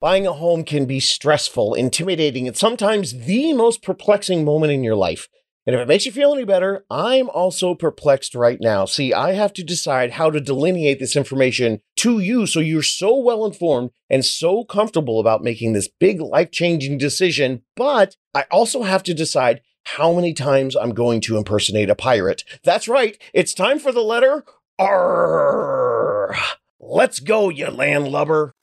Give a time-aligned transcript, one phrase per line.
[0.00, 4.94] Buying a home can be stressful, intimidating, and sometimes the most perplexing moment in your
[4.94, 5.28] life.
[5.66, 8.86] And if it makes you feel any better, I'm also perplexed right now.
[8.86, 13.14] See, I have to decide how to delineate this information to you so you're so
[13.14, 17.60] well informed and so comfortable about making this big life changing decision.
[17.76, 22.42] But I also have to decide how many times I'm going to impersonate a pirate.
[22.64, 24.46] That's right, it's time for the letter
[24.78, 26.34] R.
[26.80, 28.54] Let's go, you landlubber.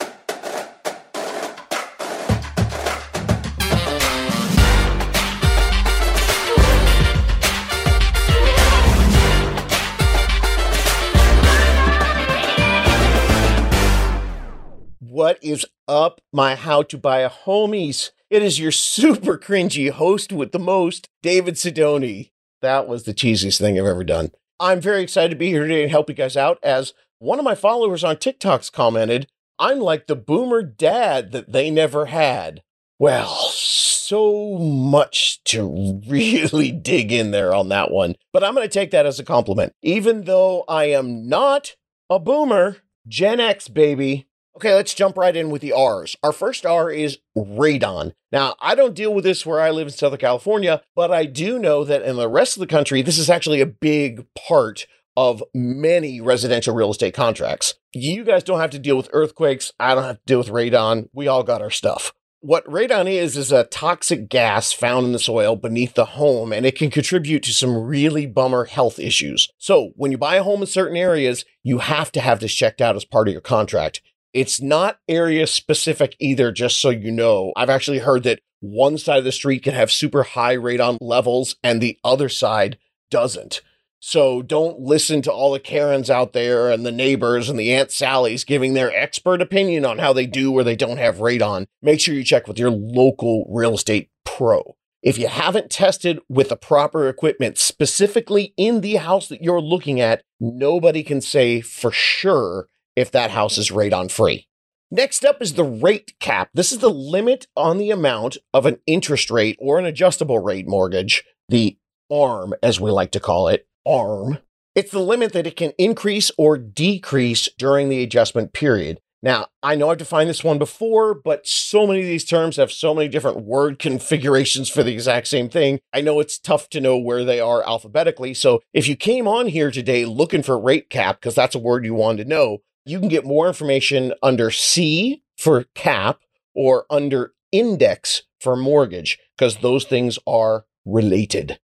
[15.17, 18.11] What is up, my how to buy a homies?
[18.29, 22.29] It is your super cringy host with the most, David Sidoni.
[22.61, 24.29] That was the cheesiest thing I've ever done.
[24.59, 26.59] I'm very excited to be here today and help you guys out.
[26.61, 29.25] As one of my followers on TikTok's commented,
[29.57, 32.61] I'm like the boomer dad that they never had.
[32.99, 38.71] Well, so much to really dig in there on that one, but I'm going to
[38.71, 39.73] take that as a compliment.
[39.81, 41.75] Even though I am not
[42.07, 44.27] a boomer, Gen X baby,
[44.58, 46.16] Okay, let's jump right in with the R's.
[46.23, 48.13] Our first R is radon.
[48.31, 51.59] Now, I don't deal with this where I live in Southern California, but I do
[51.59, 55.44] know that in the rest of the country, this is actually a big part of
[55.53, 57.75] many residential real estate contracts.
[57.94, 59.73] You guys don't have to deal with earthquakes.
[59.80, 61.09] I don't have to deal with radon.
[61.14, 62.11] We all got our stuff.
[62.39, 66.66] What radon is, is a toxic gas found in the soil beneath the home, and
[66.66, 69.49] it can contribute to some really bummer health issues.
[69.58, 72.81] So, when you buy a home in certain areas, you have to have this checked
[72.81, 74.02] out as part of your contract.
[74.33, 77.53] It's not area specific either, just so you know.
[77.56, 81.56] I've actually heard that one side of the street can have super high radon levels
[81.64, 82.78] and the other side
[83.09, 83.61] doesn't.
[84.00, 87.92] So don't listen to all the Karens out there and the neighbors and the Aunt
[87.92, 91.66] Sally's giving their expert opinion on how they do or they don't have radon.
[91.81, 94.75] Make sure you check with your local real estate pro.
[95.02, 99.99] If you haven't tested with the proper equipment, specifically in the house that you're looking
[99.99, 104.47] at, nobody can say for sure if that house is radon free.
[104.89, 106.49] Next up is the rate cap.
[106.53, 110.67] This is the limit on the amount of an interest rate or an adjustable rate
[110.67, 111.77] mortgage, the
[112.09, 114.39] ARM, as we like to call it, ARM.
[114.75, 118.99] It's the limit that it can increase or decrease during the adjustment period.
[119.23, 122.71] Now, I know I've defined this one before, but so many of these terms have
[122.71, 125.80] so many different word configurations for the exact same thing.
[125.91, 128.36] I know it's tough to know where they are alphabetically.
[128.36, 131.84] So if you came on here today looking for rate cap, because that's a word
[131.84, 136.22] you wanted to know, you can get more information under C for cap
[136.56, 141.59] or under index for mortgage because those things are related.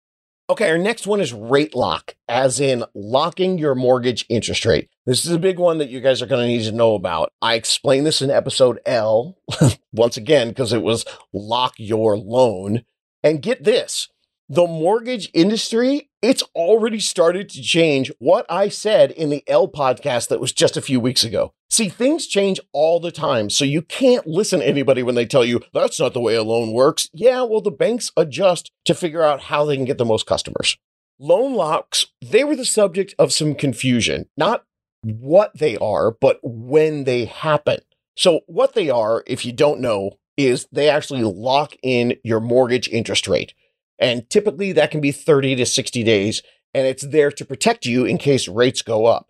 [0.49, 4.89] Okay, our next one is rate lock, as in locking your mortgage interest rate.
[5.05, 7.31] This is a big one that you guys are going to need to know about.
[7.41, 9.37] I explained this in episode L,
[9.93, 12.83] once again, because it was lock your loan.
[13.23, 14.09] And get this
[14.49, 20.27] the mortgage industry, it's already started to change what I said in the L podcast
[20.29, 21.53] that was just a few weeks ago.
[21.69, 25.45] See, things change all the time, so you can't listen to anybody when they tell
[25.45, 27.09] you that's not the way a loan works.
[27.13, 30.77] Yeah, well, the banks adjust to figure out how they can get the most customers.
[31.17, 34.65] Loan locks, they were the subject of some confusion, not
[35.03, 37.79] what they are, but when they happen.
[38.15, 42.89] So, what they are, if you don't know, is they actually lock in your mortgage
[42.89, 43.53] interest rate.
[44.01, 46.41] And typically that can be 30 to 60 days,
[46.73, 49.29] and it's there to protect you in case rates go up.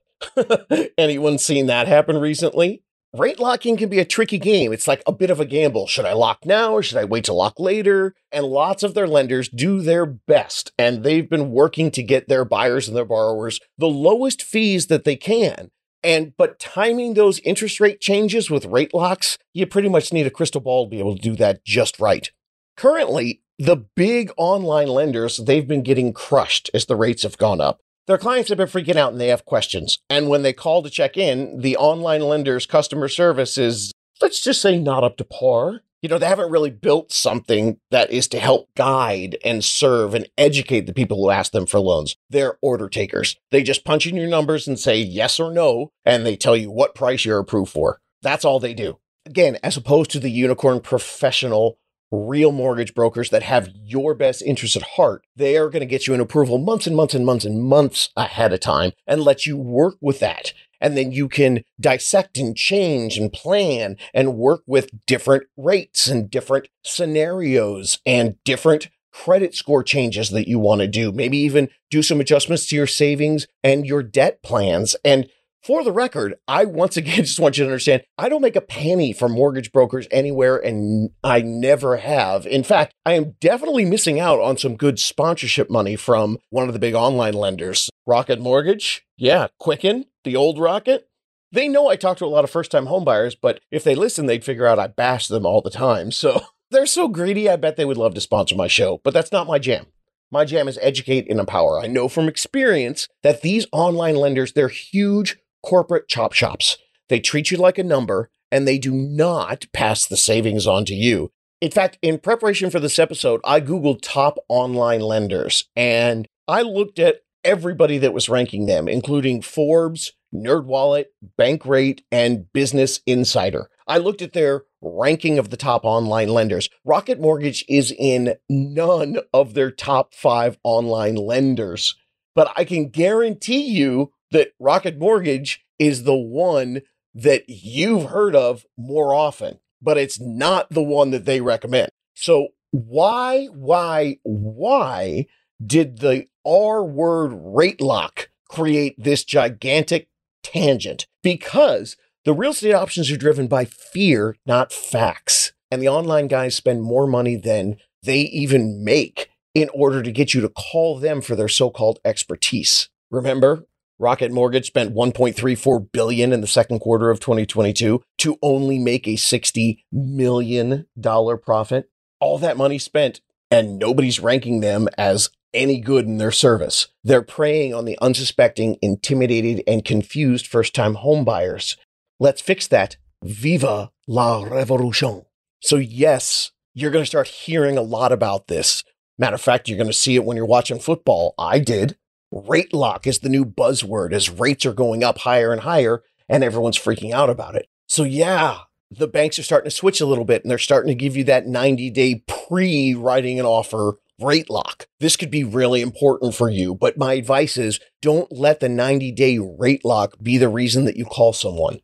[0.98, 2.82] Anyone seen that happen recently?
[3.14, 4.72] Rate locking can be a tricky game.
[4.72, 5.86] It's like a bit of a gamble.
[5.86, 8.16] Should I lock now or should I wait to lock later?
[8.32, 12.46] And lots of their lenders do their best, and they've been working to get their
[12.46, 15.72] buyers and their borrowers the lowest fees that they can.
[16.02, 20.32] And but timing those interest rate changes with rate locks, you pretty much need a
[20.32, 22.32] crystal ball to be able to do that just right.
[22.78, 27.80] Currently, the big online lenders, they've been getting crushed as the rates have gone up.
[28.08, 30.00] Their clients have been freaking out and they have questions.
[30.10, 34.62] And when they call to check in, the online lenders' customer service is, let's just
[34.62, 35.82] say, not up to par.
[36.02, 40.28] You know, they haven't really built something that is to help guide and serve and
[40.40, 42.16] educate the people who ask them for loans.
[42.32, 43.38] They're order takers.
[43.52, 46.72] They just punch in your numbers and say yes or no, and they tell you
[46.72, 48.00] what price you're approved for.
[48.24, 48.98] That's all they do.
[49.28, 51.78] Again, as opposed to the unicorn professional
[52.12, 56.08] real mortgage brokers that have your best interest at heart, they are going to get
[56.08, 59.46] you an approval months and months and months and months ahead of time and let
[59.46, 60.54] you work with that.
[60.80, 66.30] And then you can dissect and change and plan and work with different rates and
[66.30, 71.12] different scenarios and different credit score changes that you want to do.
[71.12, 74.96] Maybe even do some adjustments to your savings and your debt plans.
[75.06, 75.30] And
[75.64, 78.62] For the record, I once again just want you to understand I don't make a
[78.62, 82.48] penny from mortgage brokers anywhere, and I never have.
[82.48, 86.74] In fact, I am definitely missing out on some good sponsorship money from one of
[86.74, 87.92] the big online lenders.
[88.08, 89.06] Rocket Mortgage?
[89.18, 91.08] Yeah, Quicken, the old Rocket.
[91.52, 94.26] They know I talk to a lot of first time homebuyers, but if they listen,
[94.26, 96.12] they'd figure out I bash them all the time.
[96.12, 96.42] So
[96.72, 99.48] they're so greedy, I bet they would love to sponsor my show, but that's not
[99.48, 99.86] my jam.
[100.32, 101.80] My jam is educate and empower.
[101.80, 106.78] I know from experience that these online lenders, they're huge corporate chop shops.
[107.10, 110.94] They treat you like a number and they do not pass the savings on to
[110.94, 111.32] you.
[111.62, 117.00] In fact, in preparation for this episode, I Googled top online lenders and I looked
[117.00, 121.06] at everybody that was ranking them, including Forbes, NerdWallet,
[121.38, 123.70] Bankrate, and Business Insider.
[123.88, 126.70] I looked at their ranking of the top online lenders.
[126.84, 131.96] Rocket Mortgage is in none of their top five online lenders.
[132.34, 136.82] But I can guarantee you that Rocket Mortgage is the one
[137.14, 141.90] that you've heard of more often, but it's not the one that they recommend.
[142.16, 145.28] So why, why, why
[145.64, 150.08] did the R word rate lock create this gigantic
[150.44, 151.06] tangent?
[151.22, 155.54] Because the real estate options are driven by fear, not facts.
[155.70, 160.34] And the online guys spend more money than they even make in order to get
[160.34, 162.90] you to call them for their so-called expertise.
[163.10, 163.66] Remember,
[164.02, 169.16] Rocket Mortgage spent 1.34 billion in the second quarter of 2022 to only make a
[169.16, 171.92] 60 million dollar profit.
[172.20, 173.22] All that money spent
[173.52, 176.88] and nobody's ranking them as any good in their service.
[177.04, 181.78] They're preying on the unsuspecting, intimidated, and confused first-time homebuyers.
[182.20, 182.98] Let's fix that.
[183.24, 185.26] Viva la revolution.
[185.62, 188.84] So yes, you're going to start hearing a lot about this.
[189.20, 191.36] Matter of fact, you're going to see it when you're watching football.
[191.38, 191.98] I did.
[192.32, 196.44] Rate lock is the new buzzword as rates are going up higher and higher and
[196.44, 197.68] everyone's freaking out about it.
[197.90, 200.96] So yeah, the banks are starting to switch a little bit and they're starting to
[200.96, 204.88] give you that 90 day pre writing an offer rate lock.
[205.00, 209.12] This could be really important for you, but my advice is don't let the 90
[209.12, 211.80] day rate lock be the reason that you call someone.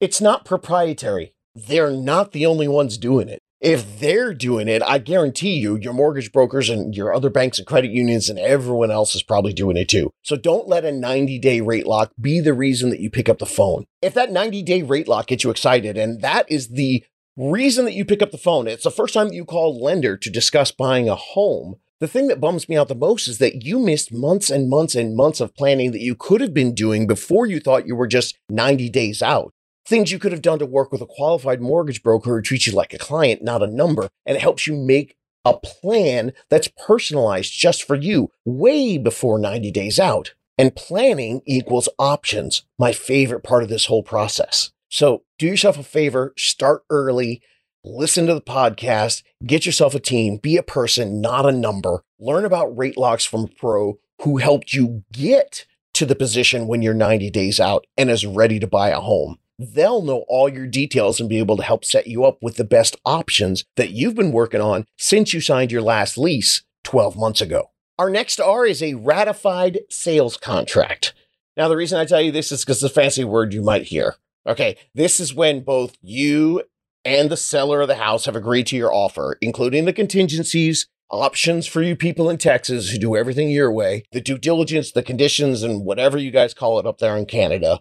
[0.00, 1.34] It's not proprietary.
[1.54, 3.40] They're not the only ones doing it.
[3.60, 7.66] If they're doing it, I guarantee you, your mortgage brokers and your other banks and
[7.66, 10.10] credit unions and everyone else is probably doing it too.
[10.22, 13.38] So don't let a 90 day rate lock be the reason that you pick up
[13.38, 13.84] the phone.
[14.00, 17.04] If that 90 day rate lock gets you excited, and that is the
[17.36, 20.16] reason that you pick up the phone, it's the first time that you call lender
[20.16, 21.76] to discuss buying a home.
[21.98, 24.94] The thing that bums me out the most is that you missed months and months
[24.94, 28.06] and months of planning that you could have been doing before you thought you were
[28.06, 29.52] just 90 days out
[29.90, 32.72] things you could have done to work with a qualified mortgage broker who treats you
[32.72, 34.08] like a client, not a number.
[34.24, 39.70] And it helps you make a plan that's personalized just for you way before 90
[39.72, 40.32] days out.
[40.56, 44.70] And planning equals options, my favorite part of this whole process.
[44.90, 47.42] So do yourself a favor, start early,
[47.84, 52.04] listen to the podcast, get yourself a team, be a person, not a number.
[52.18, 56.82] Learn about rate locks from a pro who helped you get to the position when
[56.82, 60.66] you're 90 days out and is ready to buy a home they'll know all your
[60.66, 64.14] details and be able to help set you up with the best options that you've
[64.14, 67.70] been working on since you signed your last lease 12 months ago.
[67.98, 71.12] Our next R is a ratified sales contract.
[71.56, 73.84] Now, the reason I tell you this is because it's a fancy word you might
[73.84, 74.14] hear.
[74.46, 76.62] Okay, this is when both you
[77.04, 81.66] and the seller of the house have agreed to your offer, including the contingencies, options
[81.66, 85.62] for you people in Texas who do everything your way, the due diligence, the conditions,
[85.62, 87.80] and whatever you guys call it up there in Canada.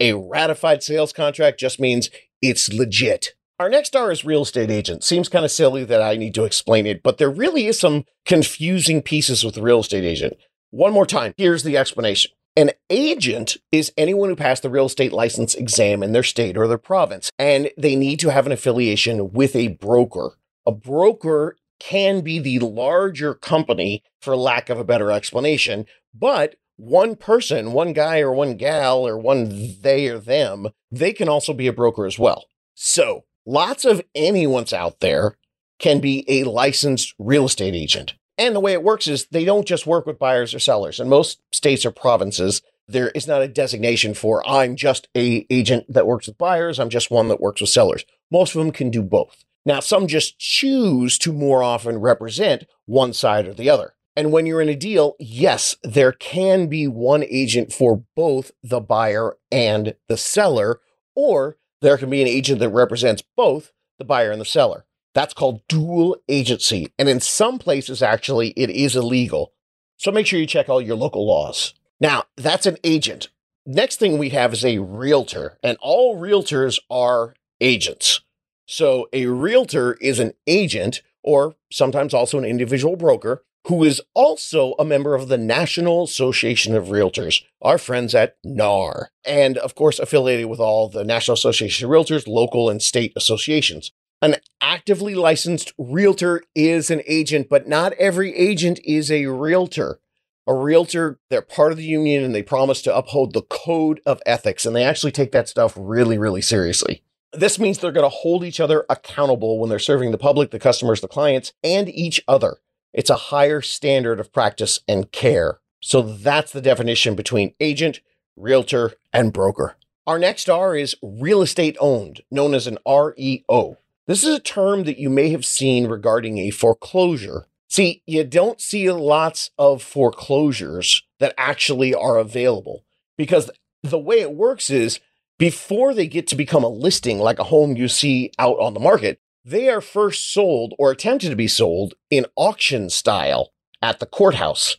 [0.00, 3.34] A ratified sales contract just means it's legit.
[3.58, 5.02] Our next R is real estate agent.
[5.02, 8.04] Seems kind of silly that I need to explain it, but there really is some
[8.24, 10.34] confusing pieces with real estate agent.
[10.70, 12.30] One more time, here's the explanation.
[12.54, 16.68] An agent is anyone who passed the real estate license exam in their state or
[16.68, 20.38] their province, and they need to have an affiliation with a broker.
[20.64, 27.16] A broker can be the larger company, for lack of a better explanation, but one
[27.16, 31.66] person, one guy or one gal or one they or them, they can also be
[31.66, 32.46] a broker as well.
[32.74, 35.36] So lots of anyone's out there
[35.78, 38.14] can be a licensed real estate agent.
[38.38, 41.00] And the way it works is they don't just work with buyers or sellers.
[41.00, 45.92] In most states or provinces, there is not a designation for I'm just a agent
[45.92, 46.78] that works with buyers.
[46.78, 48.04] I'm just one that works with sellers.
[48.30, 49.44] Most of them can do both.
[49.66, 53.94] Now, some just choose to more often represent one side or the other.
[54.18, 58.80] And when you're in a deal, yes, there can be one agent for both the
[58.80, 60.80] buyer and the seller,
[61.14, 64.86] or there can be an agent that represents both the buyer and the seller.
[65.14, 66.92] That's called dual agency.
[66.98, 69.52] And in some places, actually, it is illegal.
[69.98, 71.74] So make sure you check all your local laws.
[72.00, 73.28] Now, that's an agent.
[73.68, 78.20] next thing we have is a realtor, and all realtors are agents.
[78.66, 84.74] So a realtor is an agent, or sometimes also an individual broker, who is also
[84.78, 89.98] a member of the National Association of Realtors, our friends at NAR, and of course
[89.98, 93.92] affiliated with all the National Association of Realtors, local and state associations.
[94.20, 100.00] An actively licensed realtor is an agent, but not every agent is a realtor.
[100.46, 104.22] A realtor, they're part of the union and they promise to uphold the code of
[104.24, 107.02] ethics, and they actually take that stuff really, really seriously.
[107.32, 110.58] This means they're going to hold each other accountable when they're serving the public, the
[110.58, 112.56] customers, the clients, and each other.
[112.98, 115.60] It's a higher standard of practice and care.
[115.80, 118.00] So that's the definition between agent,
[118.34, 119.76] realtor, and broker.
[120.04, 123.76] Our next R is real estate owned, known as an REO.
[124.08, 127.46] This is a term that you may have seen regarding a foreclosure.
[127.68, 132.84] See, you don't see lots of foreclosures that actually are available
[133.16, 133.48] because
[133.84, 134.98] the way it works is
[135.38, 138.80] before they get to become a listing like a home you see out on the
[138.80, 144.06] market, they are first sold or attempted to be sold in auction style at the
[144.06, 144.76] courthouse.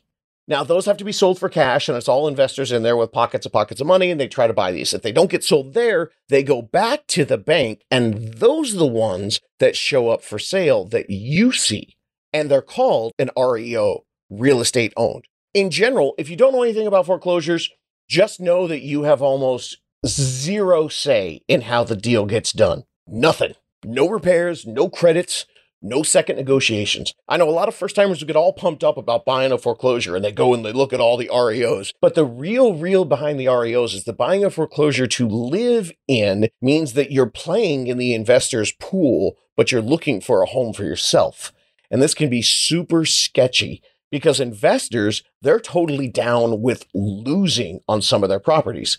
[0.48, 3.12] Now, those have to be sold for cash, and it's all investors in there with
[3.12, 4.96] pockets of pockets of money, and they try to buy these.
[4.96, 8.80] If they don't get sold there, they go back to the bank, and those are
[8.80, 11.96] the ones that show up for sale that you see.
[12.34, 15.26] And they're called an REO, real estate owned.
[15.54, 17.70] In general, if you don't know anything about foreclosures,
[18.08, 22.86] just know that you have almost zero say in how the deal gets done.
[23.06, 23.54] Nothing.
[23.86, 25.46] No repairs, no credits,
[25.82, 27.14] no second negotiations.
[27.28, 30.16] I know a lot of first timers get all pumped up about buying a foreclosure
[30.16, 31.94] and they go and they look at all the REOs.
[32.02, 36.50] But the real, real behind the REOs is the buying a foreclosure to live in
[36.62, 40.84] means that you're playing in the investor's pool, but you're looking for a home for
[40.84, 41.54] yourself.
[41.90, 43.82] And this can be super sketchy
[44.12, 48.98] because investors, they're totally down with losing on some of their properties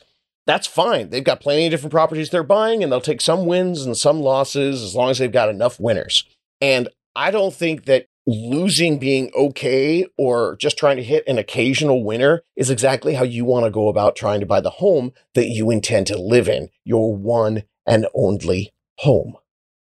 [0.51, 1.11] that's fine.
[1.11, 4.21] They've got plenty of different properties they're buying, and they'll take some wins and some
[4.21, 6.25] losses as long as they've got enough winners.
[6.61, 12.03] And I don't think that losing being okay or just trying to hit an occasional
[12.03, 15.47] winner is exactly how you want to go about trying to buy the home that
[15.47, 19.37] you intend to live in, your one and only home.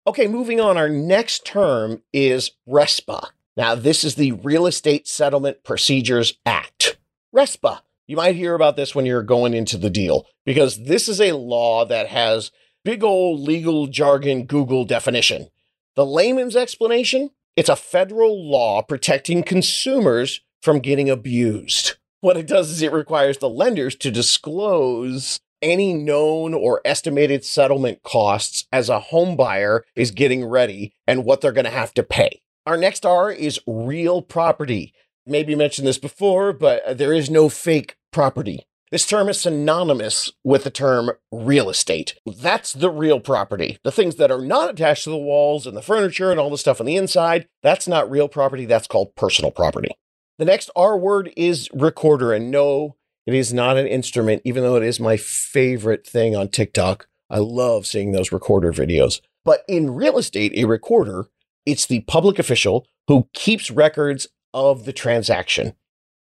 [0.06, 0.76] Okay, moving on.
[0.76, 3.28] Our next term is RESPA.
[3.56, 6.96] Now, this is the Real Estate Settlement Procedures Act.
[7.34, 11.20] RESPA you might hear about this when you're going into the deal because this is
[11.20, 12.50] a law that has
[12.84, 15.48] big old legal jargon Google definition.
[15.96, 21.94] The layman's explanation it's a federal law protecting consumers from getting abused.
[22.20, 28.02] What it does is it requires the lenders to disclose any known or estimated settlement
[28.02, 32.02] costs as a home buyer is getting ready and what they're going to have to
[32.02, 32.42] pay.
[32.66, 34.94] Our next R is real property
[35.26, 38.66] maybe mentioned this before, but uh, there is no fake property.
[38.90, 42.14] This term is synonymous with the term real estate.
[42.26, 43.78] That's the real property.
[43.82, 46.58] The things that are not attached to the walls and the furniture and all the
[46.58, 48.66] stuff on the inside, that's not real property.
[48.66, 49.88] That's called personal property.
[50.38, 52.32] The next R word is recorder.
[52.32, 56.48] And no, it is not an instrument, even though it is my favorite thing on
[56.48, 57.08] TikTok.
[57.28, 59.20] I love seeing those recorder videos.
[59.44, 61.26] But in real estate, a recorder,
[61.66, 65.74] it's the public official who keeps records of the transaction,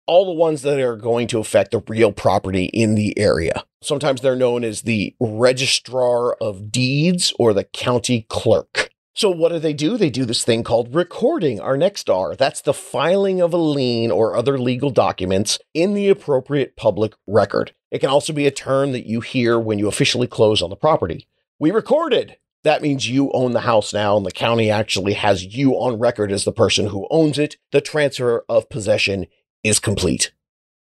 [0.06, 3.64] all the ones that are going to affect the real property in the area.
[3.82, 8.90] Sometimes they're known as the registrar of deeds or the county clerk.
[9.12, 9.96] So, what do they do?
[9.96, 12.36] They do this thing called recording, our next R.
[12.36, 17.74] That's the filing of a lien or other legal documents in the appropriate public record.
[17.90, 20.76] It can also be a term that you hear when you officially close on the
[20.76, 21.26] property.
[21.58, 25.72] We recorded that means you own the house now and the county actually has you
[25.74, 27.56] on record as the person who owns it.
[27.72, 29.26] The transfer of possession
[29.64, 30.32] is complete.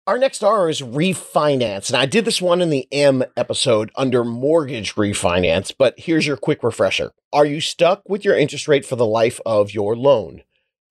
[0.05, 1.89] Our next R is refinance.
[1.89, 6.37] And I did this one in the M episode under mortgage refinance, but here's your
[6.37, 7.11] quick refresher.
[7.31, 10.41] Are you stuck with your interest rate for the life of your loan?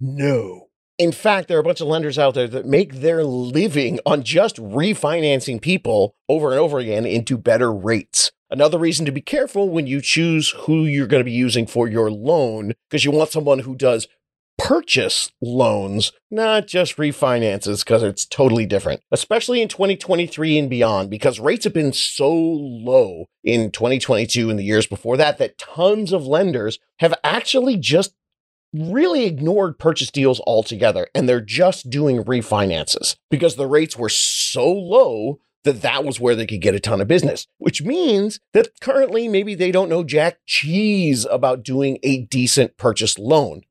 [0.00, 0.68] No.
[0.98, 4.22] In fact, there are a bunch of lenders out there that make their living on
[4.22, 8.32] just refinancing people over and over again into better rates.
[8.50, 11.86] Another reason to be careful when you choose who you're going to be using for
[11.86, 14.08] your loan, because you want someone who does
[14.56, 21.38] purchase loans, not just refinances, because it's totally different, especially in 2023 and beyond, because
[21.38, 26.26] rates have been so low in 2022 and the years before that, that tons of
[26.26, 28.14] lenders have actually just
[28.74, 34.70] really ignored purchase deals altogether and they're just doing refinances because the rates were so
[34.70, 38.80] low that that was where they could get a ton of business, which means that
[38.80, 43.62] currently maybe they don't know jack cheese about doing a decent purchase loan.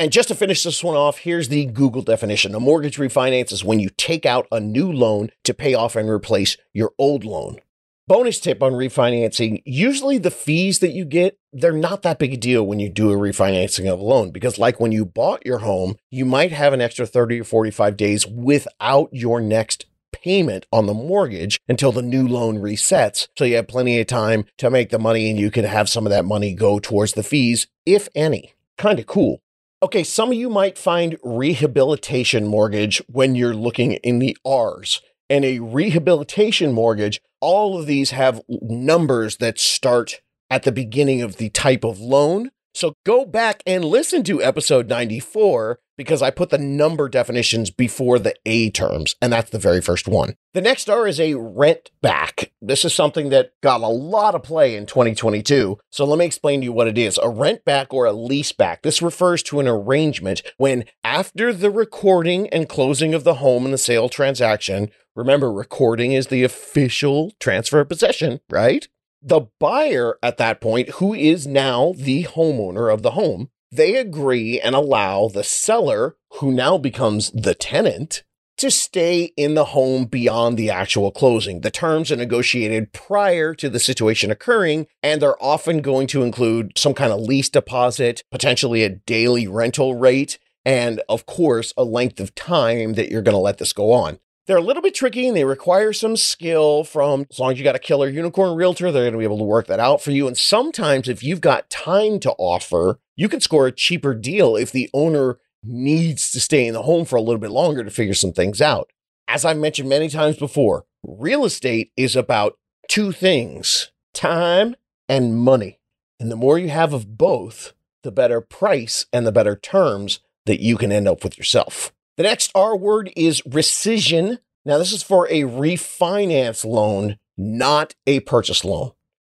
[0.00, 2.54] And just to finish this one off, here's the Google definition.
[2.54, 6.08] A mortgage refinance is when you take out a new loan to pay off and
[6.08, 7.58] replace your old loan.
[8.06, 12.36] Bonus tip on refinancing usually the fees that you get, they're not that big a
[12.38, 15.58] deal when you do a refinancing of a loan because, like when you bought your
[15.58, 20.86] home, you might have an extra 30 or 45 days without your next payment on
[20.86, 23.28] the mortgage until the new loan resets.
[23.36, 26.06] So you have plenty of time to make the money and you can have some
[26.06, 28.54] of that money go towards the fees, if any.
[28.76, 29.40] Kind of cool.
[29.82, 35.00] Okay, some of you might find rehabilitation mortgage when you're looking in the R's
[35.30, 41.36] and a rehabilitation mortgage, all of these have numbers that start at the beginning of
[41.36, 42.50] the type of loan.
[42.78, 48.20] So go back and listen to episode 94 because I put the number definitions before
[48.20, 50.36] the A terms, and that's the very first one.
[50.54, 52.52] The next R is a rent back.
[52.62, 55.76] This is something that got a lot of play in 2022.
[55.90, 57.18] So let me explain to you what it is.
[57.20, 58.82] A rent back or a lease back.
[58.82, 63.74] This refers to an arrangement when after the recording and closing of the home and
[63.74, 68.86] the sale transaction, remember recording is the official transfer of possession, right?
[69.22, 74.60] The buyer at that point, who is now the homeowner of the home, they agree
[74.60, 78.22] and allow the seller, who now becomes the tenant,
[78.58, 81.60] to stay in the home beyond the actual closing.
[81.60, 86.76] The terms are negotiated prior to the situation occurring, and they're often going to include
[86.76, 92.20] some kind of lease deposit, potentially a daily rental rate, and of course, a length
[92.20, 94.18] of time that you're going to let this go on.
[94.48, 97.64] They're a little bit tricky and they require some skill from, as long as you
[97.64, 100.10] got a killer unicorn realtor, they're going to be able to work that out for
[100.10, 100.26] you.
[100.26, 104.72] And sometimes, if you've got time to offer, you can score a cheaper deal if
[104.72, 108.14] the owner needs to stay in the home for a little bit longer to figure
[108.14, 108.90] some things out.
[109.28, 112.56] As I've mentioned many times before, real estate is about
[112.88, 114.76] two things time
[115.10, 115.78] and money.
[116.18, 120.60] And the more you have of both, the better price and the better terms that
[120.60, 121.92] you can end up with yourself.
[122.18, 124.38] The next R word is rescission.
[124.64, 128.90] Now, this is for a refinance loan, not a purchase loan.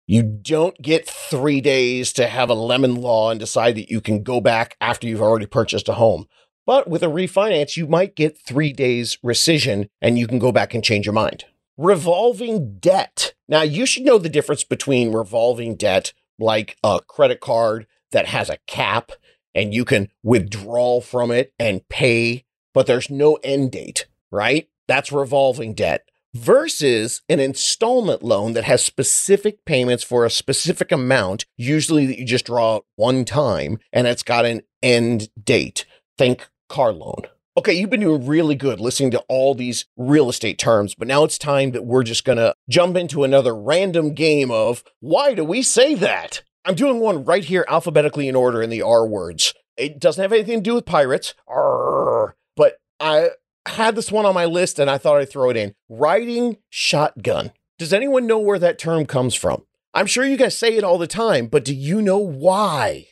[0.08, 4.24] You don't get three days to have a lemon law and decide that you can
[4.24, 6.26] go back after you've already purchased a home.
[6.66, 10.74] But with a refinance, you might get three days rescission and you can go back
[10.74, 11.46] and change your mind.
[11.78, 13.36] Revolving debt.
[13.48, 18.50] Now, you should know the difference between revolving debt, like a credit card that has
[18.50, 19.12] a cap
[19.54, 24.70] and you can withdraw from it and pay but there's no end date, right?
[24.88, 31.46] That's revolving debt versus an installment loan that has specific payments for a specific amount,
[31.58, 35.86] usually that you just draw one time, and it's got an end date.
[36.18, 37.24] Think car loan.
[37.58, 41.26] Okay, you've been doing really good listening to all these real estate terms, but now
[41.26, 45.62] it's time that we're just gonna jump into another random game of why do we
[45.62, 46.44] say that?
[46.64, 49.54] I'm doing one right here alphabetically in order in the R words.
[49.76, 51.34] It doesn't have anything to do with pirates.
[51.48, 52.36] Arr.
[52.56, 53.30] But I
[53.68, 55.74] had this one on my list and I thought I'd throw it in.
[55.90, 57.52] Riding shotgun.
[57.78, 59.64] Does anyone know where that term comes from?
[59.94, 63.08] I'm sure you guys say it all the time, but do you know why?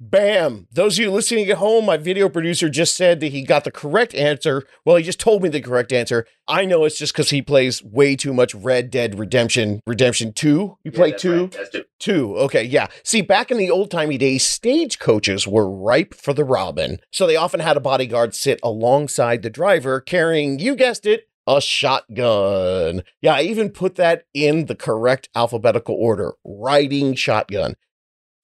[0.00, 0.66] Bam!
[0.72, 3.70] Those of you listening at home, my video producer just said that he got the
[3.70, 4.64] correct answer.
[4.84, 6.26] Well, he just told me the correct answer.
[6.48, 9.80] I know it's just because he plays way too much Red Dead Redemption.
[9.86, 10.48] Redemption 2?
[10.48, 11.42] You yeah, play 2?
[11.42, 11.50] Right.
[11.52, 11.84] That's two.
[12.00, 12.36] Two.
[12.38, 12.88] Okay, yeah.
[13.04, 16.98] See, back in the old timey days, stagecoaches were ripe for the robin.
[17.12, 21.60] So they often had a bodyguard sit alongside the driver carrying, you guessed it, a
[21.60, 23.04] shotgun.
[23.22, 27.76] Yeah, I even put that in the correct alphabetical order riding shotgun.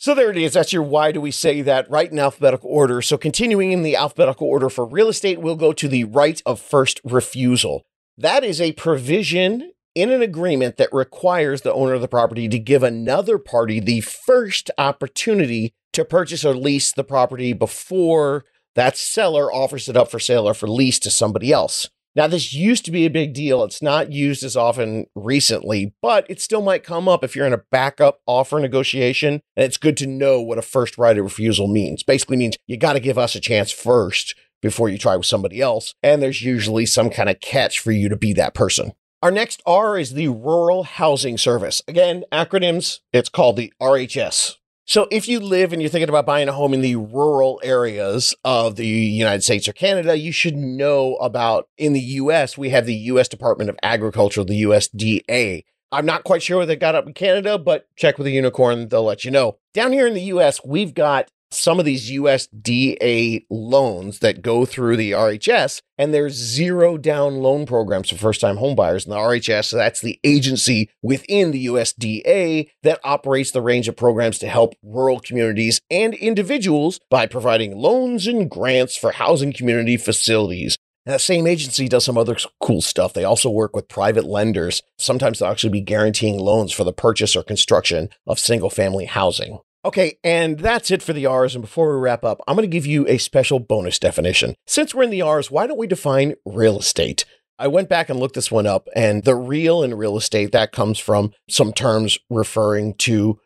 [0.00, 0.54] So there it is.
[0.54, 3.02] That's your why do we say that right in alphabetical order.
[3.02, 6.58] So continuing in the alphabetical order for real estate, we'll go to the right of
[6.58, 7.84] first refusal.
[8.16, 12.58] That is a provision in an agreement that requires the owner of the property to
[12.58, 19.52] give another party the first opportunity to purchase or lease the property before that seller
[19.52, 21.90] offers it up for sale or for lease to somebody else.
[22.16, 23.62] Now, this used to be a big deal.
[23.62, 27.52] It's not used as often recently, but it still might come up if you're in
[27.52, 29.40] a backup offer negotiation.
[29.56, 32.02] And it's good to know what a first right of refusal means.
[32.02, 35.60] Basically means you got to give us a chance first before you try with somebody
[35.60, 35.94] else.
[36.02, 38.92] And there's usually some kind of catch for you to be that person.
[39.22, 41.82] Our next R is the Rural Housing Service.
[41.86, 44.56] Again, acronyms, it's called the RHS.
[44.90, 48.34] So, if you live and you're thinking about buying a home in the rural areas
[48.44, 52.86] of the United States or Canada, you should know about in the US, we have
[52.86, 55.62] the US Department of Agriculture, the USDA.
[55.92, 58.88] I'm not quite sure what they got up in Canada, but check with the unicorn,
[58.88, 59.58] they'll let you know.
[59.74, 64.96] Down here in the US, we've got some of these USDA loans that go through
[64.96, 69.04] the RHS, and there's zero down loan programs for first time homebuyers.
[69.04, 74.38] And the RHS, that's the agency within the USDA that operates the range of programs
[74.38, 80.78] to help rural communities and individuals by providing loans and grants for housing community facilities.
[81.06, 83.14] And that same agency does some other cool stuff.
[83.14, 84.82] They also work with private lenders.
[84.98, 89.60] Sometimes they'll actually be guaranteeing loans for the purchase or construction of single family housing.
[89.84, 91.54] Okay, and that's it for the R's.
[91.54, 94.54] And before we wrap up, I'm going to give you a special bonus definition.
[94.66, 97.24] Since we're in the R's, why don't we define real estate?
[97.58, 100.72] I went back and looked this one up, and the real in real estate, that
[100.72, 103.38] comes from some terms referring to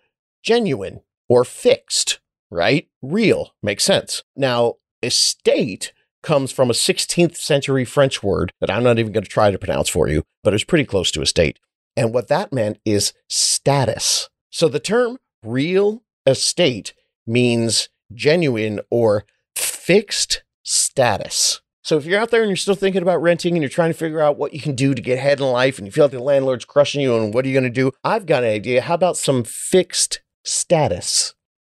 [0.42, 2.20] genuine or fixed,
[2.50, 2.88] right?
[3.02, 4.22] Real makes sense.
[4.36, 5.92] Now, estate
[6.22, 9.58] comes from a 16th century French word that I'm not even going to try to
[9.58, 11.58] pronounce for you, but it's pretty close to estate.
[11.96, 14.28] And what that meant is status.
[14.50, 16.94] So the term real estate
[17.26, 19.24] means genuine or
[19.56, 21.60] fixed status.
[21.82, 23.98] So if you're out there and you're still thinking about renting and you're trying to
[23.98, 26.12] figure out what you can do to get ahead in life and you feel like
[26.12, 27.92] the landlord's crushing you and what are you going to do?
[28.02, 28.80] I've got an idea.
[28.80, 31.34] How about some fixed status?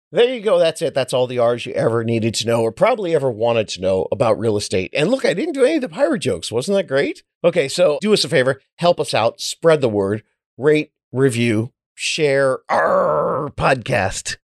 [0.10, 0.58] There you go.
[0.58, 0.94] That's it.
[0.94, 4.08] That's all the R's you ever needed to know or probably ever wanted to know
[4.10, 4.94] about real estate.
[4.96, 6.50] And look, I didn't do any of the pirate jokes.
[6.50, 7.24] Wasn't that great?
[7.44, 10.24] Okay, so do us a favor, help us out, spread the word,
[10.58, 14.38] rate, review, share our podcast.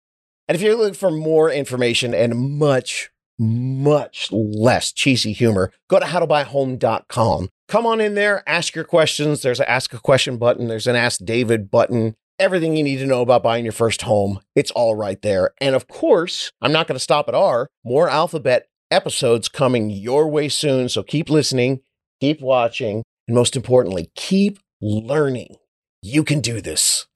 [0.47, 6.05] And if you're looking for more information and much, much less cheesy humor, go to
[6.05, 7.49] howtobuyhome.com.
[7.69, 9.41] Come on in there, ask your questions.
[9.41, 13.05] There's an ask a question button, there's an ask David button everything you need to
[13.05, 14.39] know about buying your first home.
[14.55, 15.51] It's all right there.
[15.61, 17.69] And of course, I'm not going to stop at R.
[17.85, 20.89] More alphabet episodes coming your way soon.
[20.89, 21.81] So keep listening,
[22.19, 25.55] keep watching, and most importantly, keep learning.
[26.01, 27.07] You can do this.